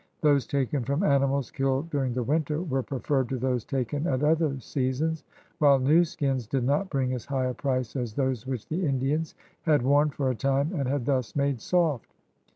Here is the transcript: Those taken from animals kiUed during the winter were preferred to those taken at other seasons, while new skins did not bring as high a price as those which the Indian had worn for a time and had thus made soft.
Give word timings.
Those 0.21 0.47
taken 0.47 0.83
from 0.83 1.03
animals 1.03 1.51
kiUed 1.51 1.91
during 1.91 2.15
the 2.15 2.23
winter 2.23 2.59
were 2.63 2.81
preferred 2.81 3.29
to 3.29 3.37
those 3.37 3.63
taken 3.63 4.07
at 4.07 4.23
other 4.23 4.59
seasons, 4.59 5.23
while 5.59 5.77
new 5.77 6.03
skins 6.05 6.47
did 6.47 6.63
not 6.63 6.89
bring 6.89 7.13
as 7.13 7.25
high 7.27 7.45
a 7.45 7.53
price 7.53 7.95
as 7.95 8.15
those 8.15 8.47
which 8.47 8.67
the 8.67 8.83
Indian 8.83 9.25
had 9.61 9.83
worn 9.83 10.09
for 10.09 10.31
a 10.31 10.35
time 10.35 10.73
and 10.73 10.87
had 10.87 11.05
thus 11.05 11.35
made 11.35 11.61
soft. 11.61 12.11